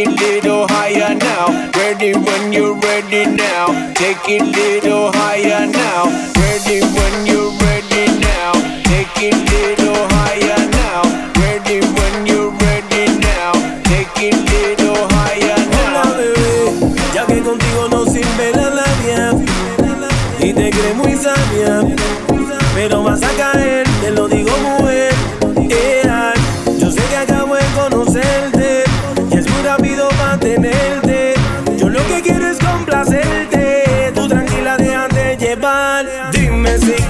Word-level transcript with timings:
it 0.00 0.08
little 0.20 0.66
higher 0.68 1.14
now. 1.14 1.70
Ready 1.76 2.12
when 2.14 2.52
you're 2.52 2.74
ready 2.74 3.26
now. 3.26 3.66
Take 3.94 4.24
it 4.28 4.42
little 4.56 4.89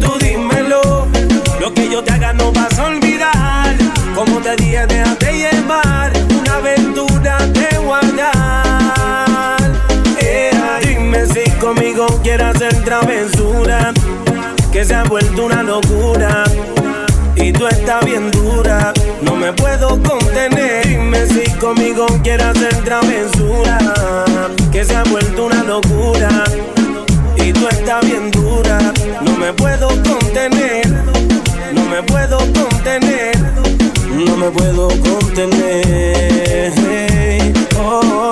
Tú 0.00 0.18
dímelo. 0.20 1.06
Lo 1.60 1.74
que 1.74 1.90
yo 1.90 2.02
te 2.02 2.12
haga 2.12 2.32
no 2.32 2.52
vas 2.52 2.78
a 2.78 2.86
olvidar. 2.86 3.76
Como 4.14 4.40
te 4.40 4.56
dije, 4.56 4.86
déjate 4.86 5.32
llevar. 5.32 6.12
Una 6.40 6.54
aventura 6.56 7.38
te 7.52 7.76
guardar. 7.78 9.58
Ea, 10.20 10.80
dime 10.82 11.26
si 11.26 11.50
conmigo 11.52 12.06
quieres 12.22 12.56
hacer 12.56 12.84
travesura. 12.84 13.92
Que 14.72 14.84
se 14.84 14.94
ha 14.94 15.04
vuelto 15.04 15.46
una 15.46 15.62
locura. 15.62 16.44
Y 17.34 17.52
tú 17.52 17.66
estás 17.68 18.04
bien 18.04 18.30
dura, 18.30 18.92
no 19.22 19.36
me 19.36 19.52
puedo 19.52 20.00
contener. 20.02 20.86
Dime 20.86 21.26
si 21.26 21.50
conmigo 21.52 22.06
quieres 22.22 22.46
hacer 22.46 22.74
travesura. 22.84 23.78
Que 24.72 24.84
se 24.84 24.96
ha 24.96 25.04
vuelto 25.04 25.46
una 25.46 25.62
locura. 25.62 26.28
Y 27.36 27.52
tú 27.52 27.68
estás 27.68 28.04
me 34.38 34.50
puedo 34.50 34.88
contener. 34.88 36.72
Oh. 37.76 38.27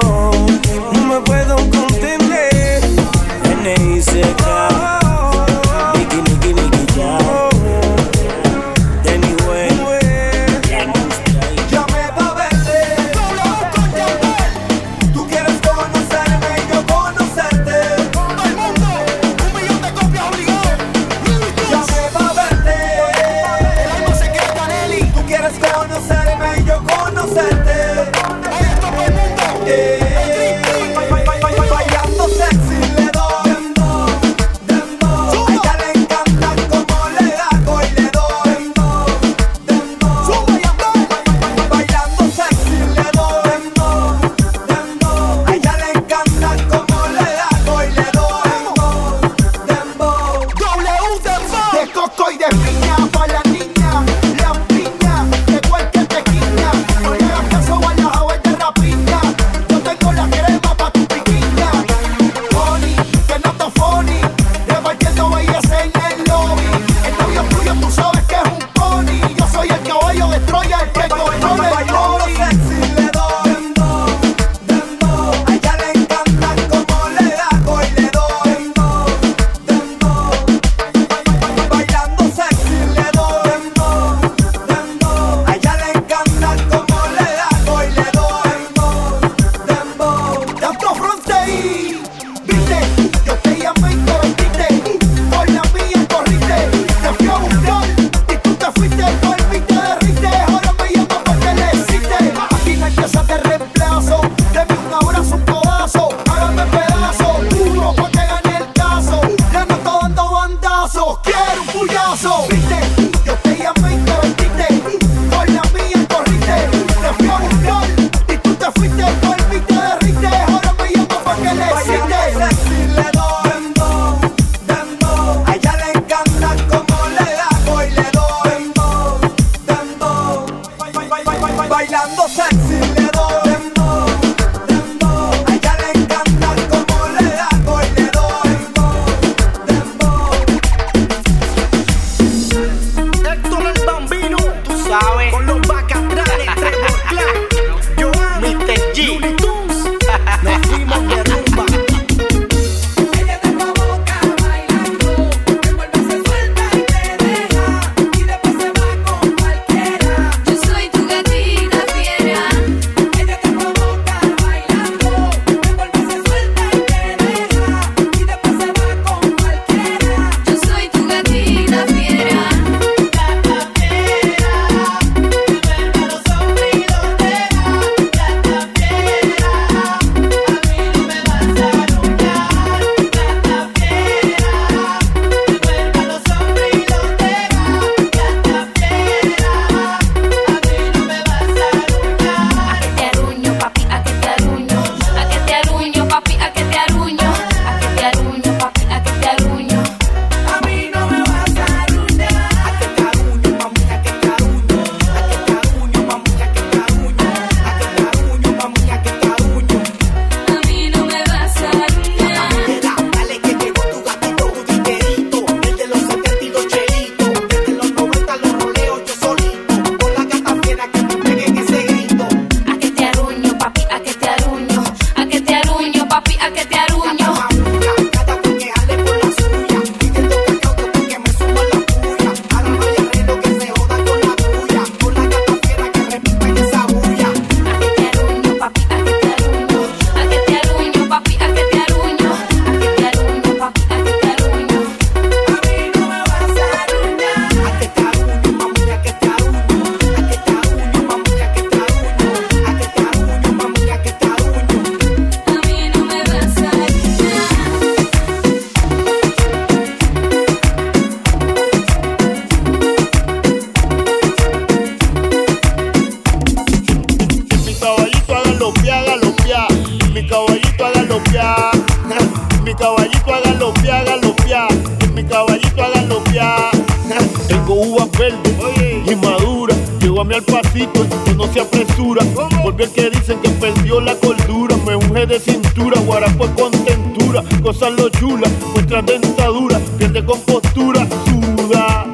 Cosas 287.67 287.91
lo 287.99 288.09
chula, 288.11 288.49
nuestra 288.75 289.03
dentadura. 289.03 289.81
Pierde 289.99 290.25
compostura, 290.25 291.05
suda. 291.25 292.07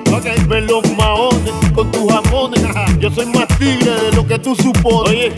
Ven 0.48 0.66
los 0.66 0.82
maones 0.96 1.52
con 1.74 1.90
tus 1.90 2.10
jamones. 2.10 2.62
Yo 2.98 3.10
soy 3.10 3.26
más 3.26 3.46
tigre 3.58 3.90
de 4.00 4.12
lo 4.16 4.26
que 4.26 4.38
tú 4.38 4.54
supones. 4.54 5.10
Oye, 5.10 5.32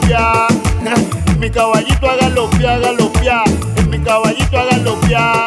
pia. 0.00 0.46
En 1.32 1.40
mi 1.40 1.50
caballito 1.50 2.08
hágalo 2.08 2.48
pia, 2.50 2.74
hágalo 2.74 3.12
pia. 3.12 3.42
En 3.76 3.90
mi 3.90 3.98
caballito 3.98 4.58
hágalo 4.58 5.00
pia. 5.00 5.46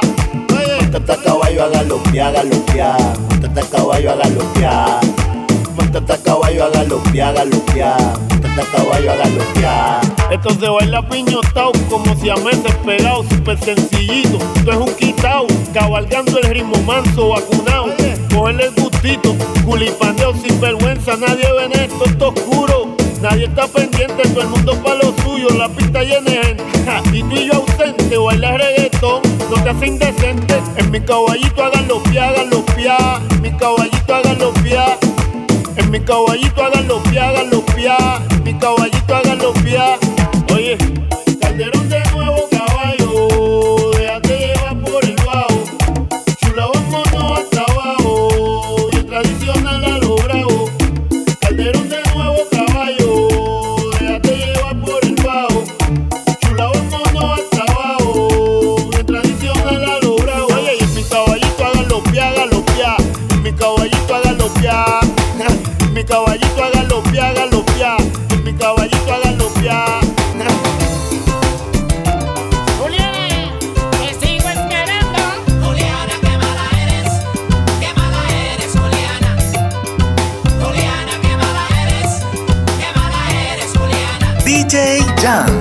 Oye, 0.53 0.87
Tata 0.91 1.17
caballo 1.23 1.63
a 1.63 1.69
galopear, 1.69 2.33
galopear. 2.33 3.13
Tata 3.41 3.61
caballo 3.71 4.11
a 4.11 4.15
galopear. 4.15 4.99
Tata 5.93 6.17
caballo 6.17 6.65
a 6.65 6.69
galopear, 6.69 7.33
galopear. 7.33 8.13
Tata 8.41 8.63
caballo 8.71 9.11
a 9.11 9.15
galopear. 9.15 10.01
Esto 10.31 10.49
se 10.59 10.67
baila 10.67 11.07
piñotao 11.07 11.71
como 11.89 12.15
si 12.19 12.29
a 12.29 12.35
meses 12.35 12.75
pegado, 12.85 13.23
súper 13.23 13.57
sencillito. 13.59 14.37
Esto 14.55 14.71
es 14.71 14.77
un 14.77 14.93
quitao, 14.95 15.47
cabalgando 15.73 16.39
el 16.39 16.49
ritmo 16.49 16.75
manso, 16.85 17.29
vacunado. 17.29 17.87
Cogerle 18.33 18.65
el 18.65 18.73
gustito, 18.75 19.35
culipandeo 19.65 20.33
sin 20.33 20.59
vergüenza, 20.59 21.15
nadie 21.15 21.45
ve 21.53 21.65
en 21.65 21.71
esto, 21.79 22.05
esto 22.05 22.29
oscuro. 22.29 23.04
Nadie 23.27 23.45
está 23.45 23.67
pendiente, 23.67 24.21
todo 24.29 24.41
el 24.41 24.47
mundo 24.49 24.83
pa' 24.83 24.93
lo 24.93 25.11
suyo, 25.23 25.49
la 25.57 25.67
pista 25.67 26.03
llena 26.03 26.29
de 26.29 26.43
gente. 26.43 26.63
Y 27.11 27.23
tú 27.23 27.35
y 27.35 27.47
yo 27.47 27.55
ausente, 27.55 28.17
baila 28.19 28.55
reggaetón, 28.55 29.23
no 29.49 29.63
te 29.63 29.69
hace 29.71 29.87
indecente. 29.87 30.61
En 30.77 30.91
mi 30.91 31.01
caballito 31.01 31.63
háganlo 31.63 32.03
pia, 32.03 32.29
háganlo 32.29 32.63
pia. 32.75 32.97
En 33.31 33.41
mi 33.41 33.51
caballito 33.57 34.13
háganlo 34.13 34.53
pia. 34.53 34.99
En 35.75 35.89
mi 35.89 35.99
caballito 36.01 36.63
háganlo 36.63 37.01
pia, 37.01 37.29
háganlo 37.29 37.65
pia. 37.65 37.97
En 38.29 38.43
mi 38.43 38.53
caballito 38.53 39.15
háganlo 39.15 39.53
pia. 39.53 39.97
Oye, 40.53 40.77
Down. 85.25 85.54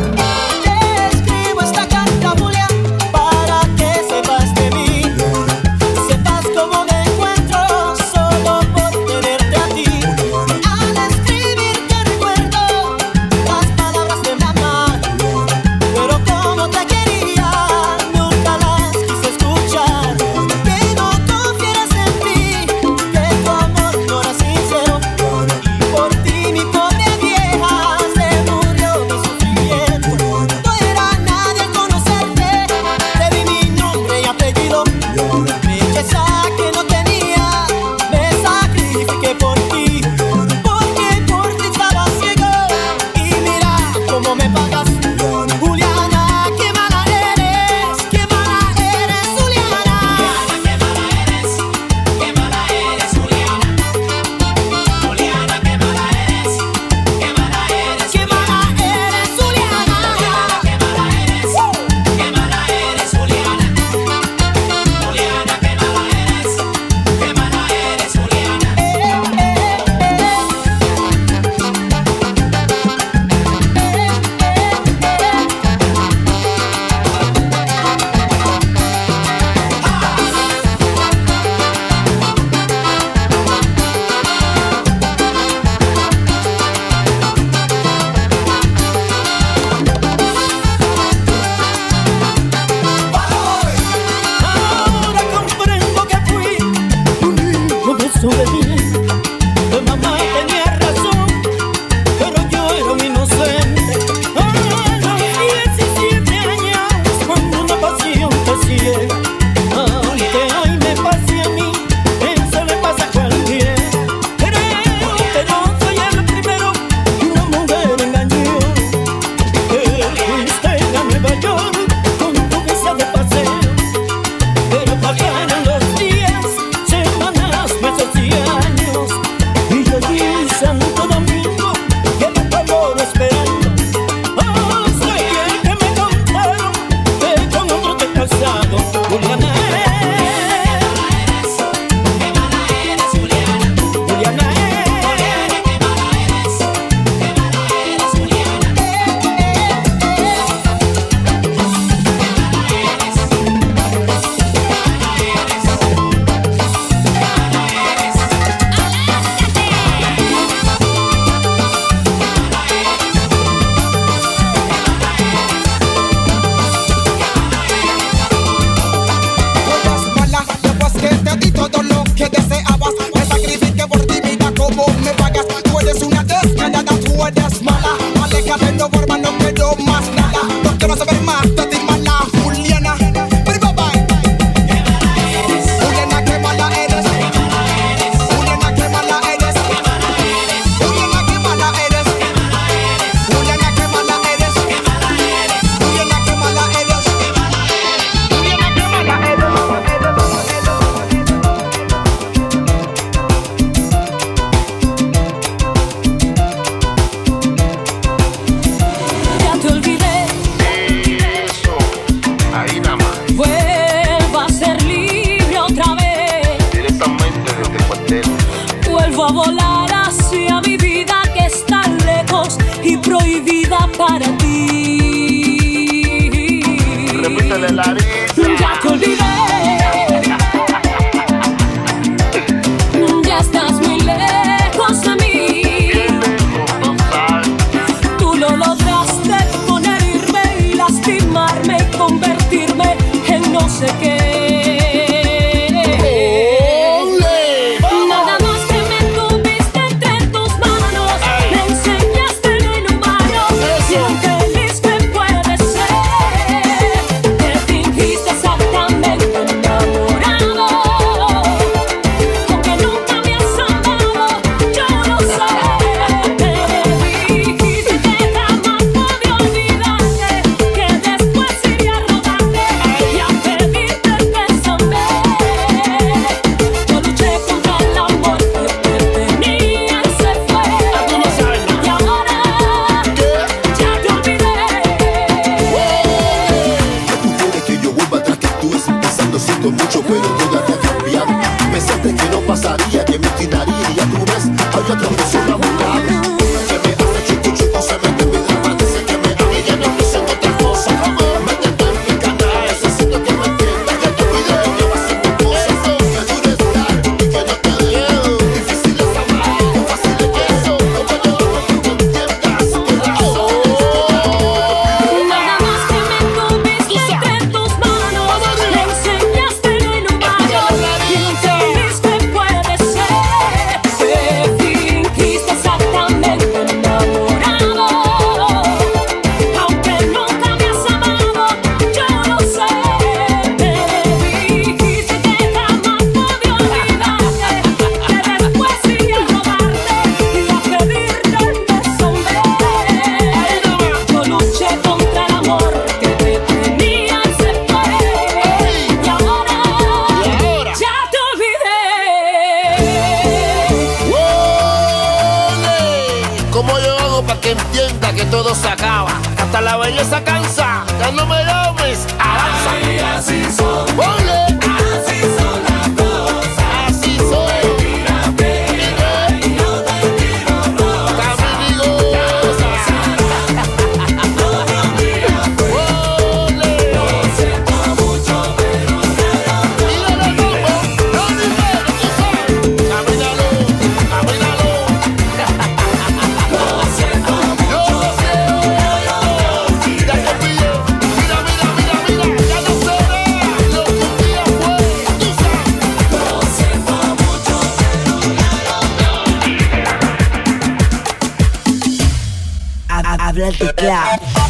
Let 403.35 403.59
the 403.59 403.73
teclado. 403.73 404.44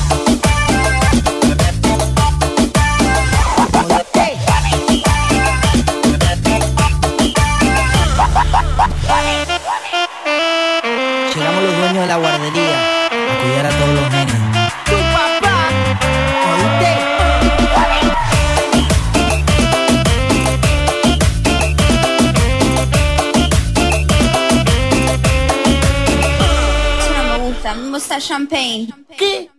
champagne. 28.25 28.89
¿Qué? 29.19 29.51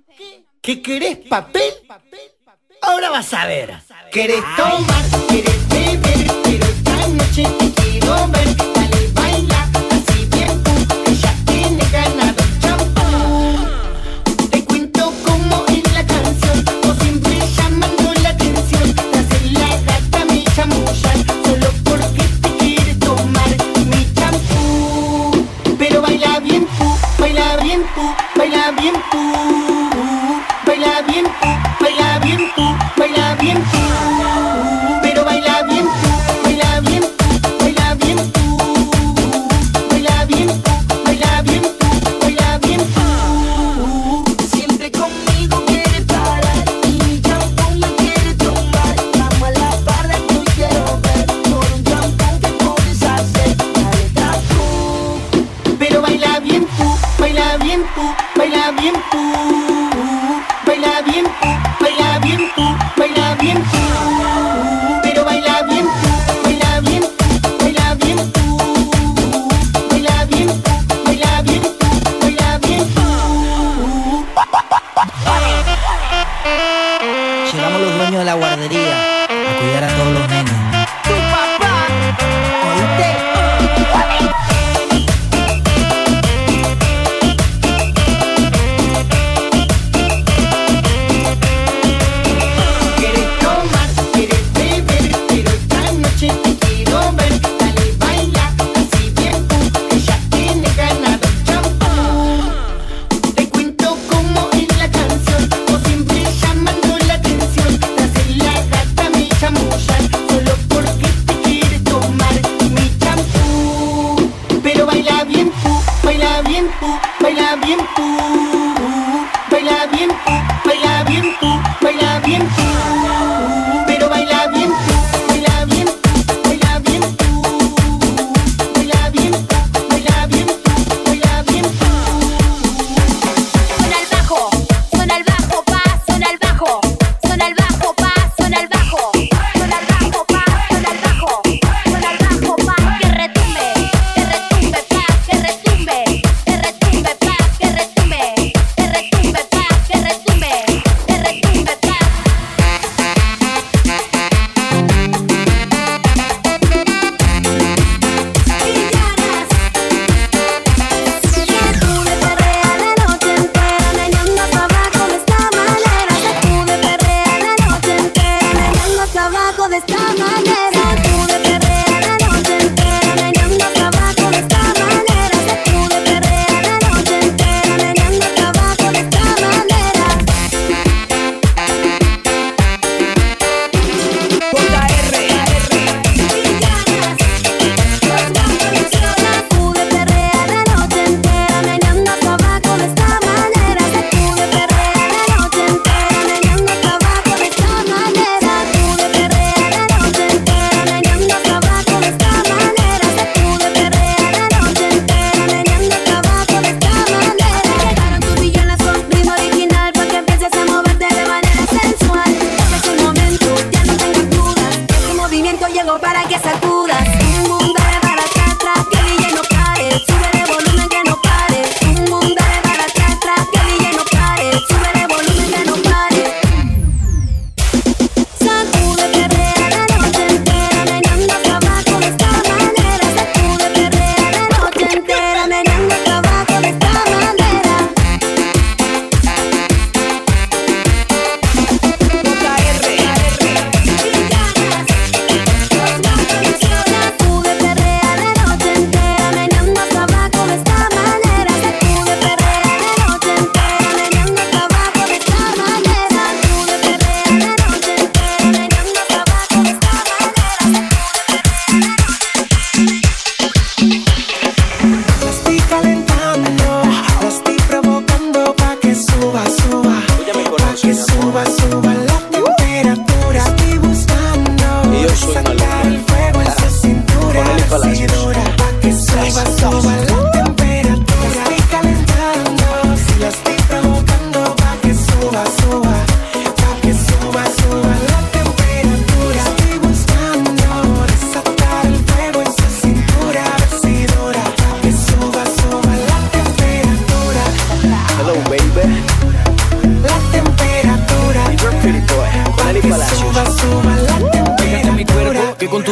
¿Qué 0.62 0.82
querés 0.82 1.17
papel? 1.17 1.73
Ahora 2.82 3.12
vas 3.12 3.32
a 3.34 3.45
ver. 3.45 3.75
¿Querés 4.12 4.43
tomar? 4.58 5.06
¿Quieres 5.28 5.69
beber? 5.69 6.32
Pero 6.43 6.65
esta 6.65 7.08
noche 7.08 7.43
te 7.60 7.71
quiero 7.82 8.28
ver. 8.30 8.55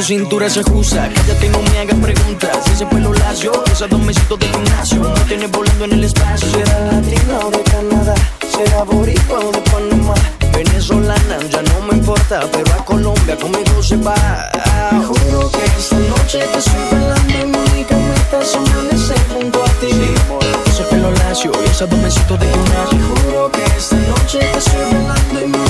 Cintura 0.04 0.49
se 0.49 0.60
ajusta. 0.60 1.10
Cállate 1.14 1.49
no 1.49 1.62
me 1.62 1.80
hagas 1.80 1.97
preguntas. 1.99 2.68
Ese 2.68 2.86
pelo 2.86 3.14
lacio, 3.14 3.51
esos 3.72 3.89
dos 3.89 4.01
mesitos 4.01 4.38
de 4.39 4.47
gimnasio. 4.47 4.99
Me 5.01 5.20
tienes 5.22 5.51
volando 5.51 5.86
en 5.86 5.93
el 5.93 6.04
espacio. 6.04 6.49
Será 6.49 6.80
latina 6.91 7.39
o 7.43 7.51
de 7.51 7.64
Canadá, 7.64 8.16
será 8.56 8.84
boricua 8.84 9.39
o 9.39 9.51
de 9.51 9.62
Panamá. 9.72 10.14
Venezolana, 10.54 11.38
ya 11.49 11.62
no 11.62 11.88
me 11.88 11.97
importa, 11.97 12.41
pero 12.51 12.74
a 12.74 12.86
Colombia 12.86 13.38
conmigo 13.38 13.82
se 13.82 13.97
va. 13.97 14.16
Te 14.89 14.97
juro 14.97 15.49
que 15.51 15.66
esta 15.78 15.95
noche 15.95 16.39
te 16.39 16.60
estoy 16.60 16.84
bailando 16.91 17.34
y 17.34 17.45
mi 17.45 17.58
única 17.72 17.95
meta 17.95 18.41
es 18.41 18.56
amanecer 18.56 19.18
junto 19.34 19.64
a 19.64 19.68
ti. 19.80 19.88
Ese 20.68 20.84
pelo 20.84 21.12
lacio 21.12 21.51
y 21.64 21.70
esos 21.70 21.89
dos 21.89 21.99
mesitos 21.99 22.39
de 22.39 22.45
Te 22.45 22.54
gimnasio. 22.54 22.99
juro 23.16 23.51
que 23.51 23.64
esta 23.78 23.95
noche 23.95 24.39
te 24.39 24.58
estoy 24.60 24.82
bailando 24.93 25.41
y 25.41 25.62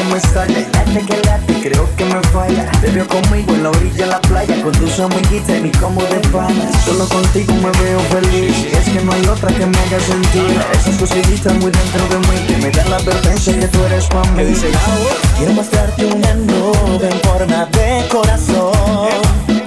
que 0.00 0.06
me 0.06 0.60
y 0.60 0.64
late 0.64 1.06
que 1.06 1.16
late, 1.26 1.68
creo 1.68 1.88
que 1.96 2.04
me 2.04 2.20
falla. 2.32 2.70
Te 2.80 2.90
veo 2.90 3.06
conmigo 3.06 3.54
en 3.54 3.62
la 3.64 3.70
orilla 3.70 4.04
de 4.04 4.06
la 4.06 4.20
playa, 4.20 4.62
con 4.62 4.72
tus 4.72 4.98
amiguitas 4.98 5.58
y 5.58 5.60
mi 5.60 5.70
como 5.72 6.00
de 6.02 6.20
pana. 6.32 6.70
Solo 6.84 7.06
contigo 7.08 7.52
me 7.54 7.70
veo 7.82 8.00
feliz, 8.10 8.56
y 8.58 8.76
es 8.76 8.84
que 8.88 9.04
no 9.04 9.12
hay 9.12 9.26
otra 9.26 9.52
que 9.52 9.66
me 9.66 9.78
haga 9.78 10.00
sentir. 10.00 10.60
Esas 10.72 10.96
cositas 10.96 11.54
muy 11.54 11.70
dentro 11.70 12.06
de 12.08 12.18
mí, 12.18 12.46
que 12.46 12.56
me 12.58 12.70
dan 12.70 12.90
la 12.90 12.96
advertencia 12.96 13.58
que 13.58 13.68
tú 13.68 13.84
eres 13.84 14.06
para 14.06 14.30
mí. 14.32 14.44
Quiero 15.36 15.52
mostrarte 15.52 16.06
una 16.06 16.34
nube 16.34 17.08
en 17.10 17.20
forma 17.20 17.66
de 17.66 18.08
corazón. 18.08 19.08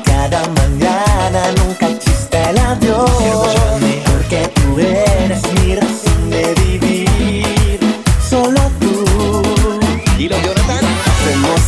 Cada 0.04 0.48
mañana 0.50 1.52
nunca 1.58 1.88
chiste 2.00 2.42
el 2.50 2.58
adiós. 2.58 3.56
Porque 4.06 4.50
tú 4.56 4.80
eres 4.80 5.42
mi 5.62 5.76
razón 5.76 6.12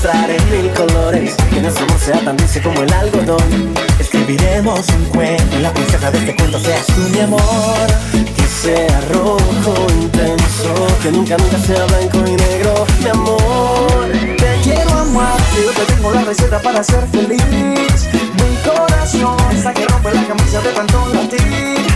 Te 0.06 0.12
mostraré 0.12 0.38
mil 0.52 0.72
colores. 0.74 1.36
Que 1.52 1.62
nuestro 1.62 1.84
amor 1.86 2.00
sea 2.00 2.20
tan 2.20 2.38
dulce 2.38 2.62
como 2.62 2.80
el 2.80 2.94
algodón. 2.94 3.74
Escribiremos 4.00 4.88
un 4.90 5.06
cuento 5.06 5.58
y 5.58 5.62
la 5.62 5.74
princesa 5.74 6.12
de 6.12 6.20
este 6.20 6.36
cuento 6.36 6.60
seas 6.60 6.86
tú 6.86 7.02
mi 7.12 7.22
amor. 7.22 7.88
Que 8.12 8.44
sea 8.44 9.02
rojo 9.12 9.88
intenso. 10.00 10.76
Que 11.02 11.12
nunca, 11.12 11.38
nunca 11.38 11.58
sea 11.58 11.86
blanco 11.86 12.20
y 12.20 12.36
negro. 12.36 12.86
Mi 13.00 13.10
amor. 13.10 14.12
Te 14.38 14.60
quiero 14.62 14.92
amar. 14.92 15.40
Yo 15.56 15.72
te 15.72 15.92
tengo 15.92 16.12
la 16.12 16.22
receta 16.22 16.62
para 16.62 16.84
ser 16.84 17.08
feliz. 17.08 18.08
Mi 18.14 18.70
corazón 18.70 19.38
está 19.56 19.74
que 19.74 19.88
rompe 19.88 20.14
la 20.14 20.24
camisa 20.24 20.62
de 20.62 20.70
tanto 20.70 21.08
latir. 21.16 21.88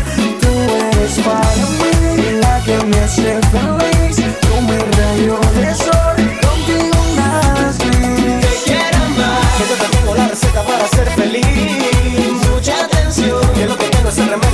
Tú 0.42 0.48
eres 0.98 1.20
para 1.20 1.56
mí 1.78 2.40
la 2.42 2.60
que 2.66 2.86
me 2.86 3.00
hace 3.02 3.40
feliz. 3.52 4.16
Tú 4.42 4.62
mi 4.62 4.78
rayo 4.98 5.40
de 5.62 5.76
sol. 5.76 6.09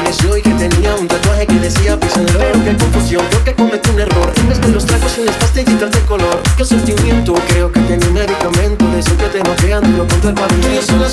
amaneció 0.00 0.36
y 0.36 0.42
que 0.42 0.50
tenía 0.50 0.94
un 0.94 1.06
tatuaje 1.06 1.46
que 1.46 1.54
decía. 1.54 1.98
Pero 2.00 2.64
qué 2.64 2.76
confusión, 2.76 3.24
creo 3.30 3.44
que 3.44 3.54
cometí 3.54 3.90
un 3.90 4.00
error. 4.00 4.32
En 4.36 4.48
vez 4.48 4.60
de 4.60 4.68
los 4.68 4.86
tragos 4.86 5.18
y 5.18 5.24
las 5.24 5.36
pastillitas 5.36 5.90
de 5.90 6.00
color, 6.00 6.42
qué 6.56 6.64
sentimiento, 6.64 7.34
creo 7.48 7.70
que 7.70 7.80
tenía 7.80 8.08
un 8.08 8.14
medicamento 8.14 8.86
de 8.88 9.00
eso 9.00 9.16
que 9.16 9.26
te 9.26 9.42
noquean, 9.42 9.96
lo 9.96 10.06
contra 10.06 10.30
el 10.30 10.34
pavimento. 10.34 10.80
Y 10.80 10.86
son 10.86 11.00
las 11.00 11.12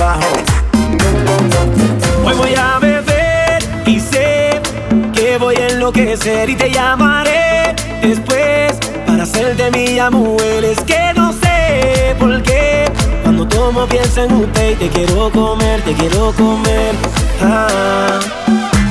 el. 0.00 0.44
Hoy 2.24 2.34
voy 2.36 2.54
a 2.54 2.78
beber 2.78 3.62
y 3.86 4.00
sé 4.00 4.60
que 5.12 5.38
voy 5.38 5.56
a 5.56 5.68
enloquecer 5.68 6.50
y 6.50 6.56
te 6.56 6.70
llamaré 6.70 7.74
después 8.02 8.78
para 9.06 9.22
hacerte 9.22 9.70
mi 9.70 9.98
mujer. 10.10 10.64
Es 10.64 10.80
que 10.80 11.12
no 11.14 11.32
sé 11.32 12.14
por 12.18 12.42
qué 12.42 12.90
cuando 13.22 13.46
tomo 13.46 13.86
pienso 13.86 14.24
en 14.24 14.32
usted 14.32 14.72
y 14.72 14.74
te 14.74 14.88
quiero 14.88 15.30
comer, 15.30 15.80
te 15.82 15.92
quiero 15.94 16.32
comer. 16.32 16.94
Ah. 17.42 18.18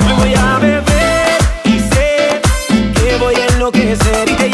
Hoy 0.06 0.12
voy 0.18 0.34
a 0.34 0.58
beber 0.58 1.38
y 1.64 1.78
sé 1.78 2.40
que 2.72 3.16
voy 3.18 3.34
a 3.34 3.46
enloquecer 3.46 4.28
y 4.28 4.34
te 4.34 4.53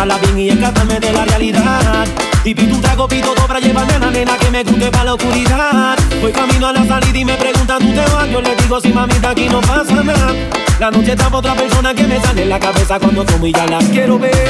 pasarla 0.00 0.18
bien 0.18 0.38
y 0.38 0.48
escaparme 0.48 0.98
de 0.98 1.12
la 1.12 1.24
realidad. 1.26 2.06
Y 2.42 2.54
pido 2.54 2.74
un 2.74 2.80
trago, 2.80 3.06
pido 3.06 3.34
dos 3.34 3.46
para 3.46 3.60
llevarme 3.60 3.92
a 3.92 3.98
la 3.98 4.10
nena 4.10 4.38
que 4.38 4.50
me 4.50 4.64
guste 4.64 4.90
para 4.90 5.04
la 5.04 5.14
oscuridad. 5.14 5.98
Voy 6.22 6.32
camino 6.32 6.68
a 6.68 6.72
la 6.72 6.86
salida 6.86 7.18
y 7.18 7.24
me 7.24 7.34
preguntan, 7.34 7.78
¿tú 7.80 7.92
te 7.92 8.14
vas? 8.14 8.30
Yo 8.30 8.40
le 8.40 8.56
digo, 8.56 8.80
sí, 8.80 8.88
mamita, 8.94 9.30
aquí 9.30 9.48
no 9.50 9.60
pasa 9.60 10.02
nada. 10.02 10.32
La 10.78 10.90
noche 10.90 11.12
está 11.12 11.28
otra 11.28 11.54
persona 11.54 11.92
que 11.92 12.04
me 12.04 12.18
sale 12.18 12.44
en 12.44 12.48
la 12.48 12.58
cabeza 12.58 12.98
cuando 12.98 13.24
tomo 13.26 13.46
y 13.46 13.52
ya 13.52 13.66
la 13.66 13.78
quiero 13.78 14.18
ver. 14.18 14.48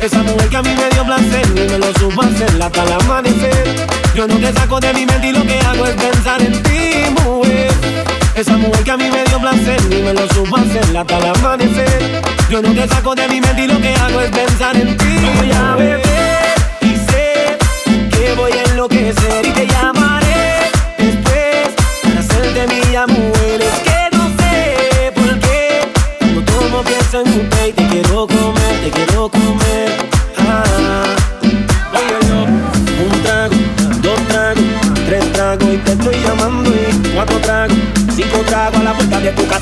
Esa 0.00 0.22
mujer 0.22 0.48
que 0.48 0.56
a 0.56 0.62
mí 0.62 0.70
me 0.70 0.88
dio 0.90 1.04
placer 1.04 1.48
me 1.48 1.78
lo 1.78 1.92
supo 1.98 2.22
hacer 2.22 2.62
hasta 2.62 2.82
el 2.84 2.92
amanecer. 2.92 3.86
Yo 4.14 4.28
no 4.28 4.36
te 4.36 4.52
saco 4.52 4.78
de 4.78 4.94
mi 4.94 5.04
mente 5.04 5.28
y 5.28 5.32
lo 5.32 5.42
que 5.42 5.58
hago 5.58 5.84
es 5.84 5.96
pensar 5.96 6.40
en 6.40 6.62
ti, 6.62 7.22
mujer. 7.24 7.91
Esa 8.34 8.56
mujer 8.56 8.82
que 8.82 8.90
a 8.90 8.96
mí 8.96 9.10
me 9.10 9.24
dio 9.24 9.38
placer 9.38 9.78
y 9.90 10.02
me 10.02 10.14
lo 10.14 10.26
supo 10.28 10.56
hacer 10.56 10.96
hasta 10.96 11.18
el 11.18 11.26
amanecer. 11.26 12.22
Yo 12.48 12.62
no 12.62 12.72
te 12.72 12.88
saco 12.88 13.14
de 13.14 13.28
mi 13.28 13.40
mente 13.40 13.64
y 13.64 13.66
lo 13.66 13.78
que 13.78 13.94
hago 13.94 14.20
es 14.22 14.30
pensar 14.30 14.74
en 14.74 14.96
ti. 14.96 15.16
Voy 15.36 15.52
a 15.52 15.76
beber 15.76 16.54
y 16.80 16.96
sé 16.96 17.58
que 18.10 18.34
voy 18.34 18.52
a 18.52 18.62
enloquecer 18.64 19.46
y 19.46 19.50
te 19.50 19.66
llamaré 19.66 20.70
después 20.96 21.68
para 22.02 22.20
hacerte 22.20 22.66
mi 22.68 23.12
mujer. 23.12 23.31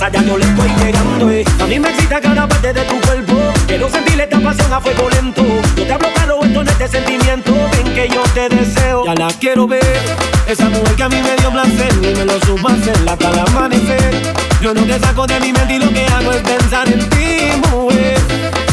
Ya 0.09 0.23
yo 0.23 0.39
le 0.39 0.45
estoy 0.45 0.69
llegando. 0.83 1.31
eh. 1.31 1.45
A 1.61 1.67
mí 1.67 1.79
me 1.79 1.91
excita 1.91 2.21
cada 2.21 2.49
parte 2.49 2.73
de 2.73 2.83
tu 2.83 3.01
cuerpo. 3.03 3.35
Quiero 3.67 3.89
sentir 3.91 4.21
esta 4.21 4.41
pasión 4.41 4.73
a 4.73 4.81
fuego 4.81 5.11
lento. 5.11 5.43
Yo 5.77 5.87
te 5.87 5.93
hablo 5.93 6.09
claro, 6.15 6.41
esto 6.43 6.65
no 6.65 6.71
es 6.71 6.79
de 6.79 6.89
sentimiento. 6.89 7.53
Ven 7.73 7.95
que 7.95 8.09
yo 8.09 8.23
te 8.35 8.49
deseo, 8.49 9.05
ya 9.05 9.15
la 9.15 9.29
quiero 9.39 9.67
ver. 9.67 9.99
Esa 10.47 10.69
mujer 10.69 10.95
que 10.97 11.03
a 11.03 11.09
mí 11.09 11.17
me 11.23 11.37
dio 11.37 11.51
placer 11.51 11.93
y 12.03 12.15
me 12.17 12.25
lo 12.25 12.41
supo 12.41 12.69
hacer 12.69 12.97
hasta 13.09 13.31
el 13.31 13.39
amanecer. 13.41 14.35
Yo 14.63 14.75
no 14.75 14.83
te 14.83 14.99
saco 14.99 15.27
de 15.27 15.41
mi 15.41 15.53
mente 15.53 15.75
y 15.75 15.79
lo 15.79 15.91
que 15.93 16.07
hago 16.07 16.33
es 16.33 16.43
pensar 16.43 16.89
en 16.89 17.09
ti, 17.11 17.69
mujer. 17.71 18.19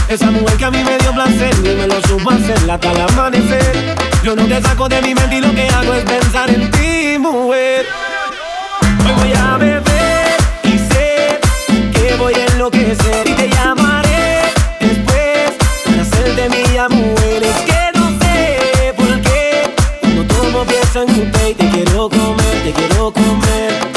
Esa 0.09 0.32
mujer 0.32 0.57
que 0.57 0.65
a 0.65 0.71
mí 0.71 0.84
me 0.84 0.97
dio 0.97 1.11
placer 1.13 1.53
y 1.63 1.75
me 1.75 1.88
lo 1.88 2.01
supo 2.07 2.32
hacer 2.32 2.71
hasta 2.71 2.91
el 2.91 3.01
amanecer. 3.01 3.95
Yo 4.23 4.36
no 4.36 4.45
te 4.45 4.61
saco 4.61 4.88
de 4.89 5.01
mi 5.01 5.13
mente 5.13 5.36
y 5.38 5.41
lo 5.41 5.53
que 5.53 5.67
hago 5.69 5.93
es 5.93 6.03
pensar 6.05 6.49
en 6.49 6.71
ti, 6.71 7.17
mujer. 7.19 7.86
Enloquecer 12.68 13.30
y 13.30 13.34
te 13.34 13.49
llamaré 13.49 14.41
después 14.80 15.51
para 15.86 16.01
hacerte 16.01 16.49
mi 16.49 16.95
mujer. 16.95 17.43
Es 17.43 17.55
que 17.61 17.97
no 17.97 18.09
sé 18.20 18.93
por 18.95 19.22
qué 19.22 19.74
cuando 20.01 20.26
tomo 20.26 20.65
pienso 20.65 21.03
en 21.03 21.09
usted 21.09 21.49
y 21.49 21.53
te 21.53 21.70
quiero 21.70 22.09
comer, 22.09 22.63
te 22.63 22.74
quiero 22.74 23.11
comer. 23.11 23.97